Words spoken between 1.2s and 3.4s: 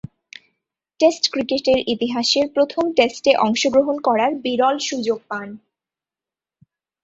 ক্রিকেটের ইতিহাসের প্রথম টেস্টে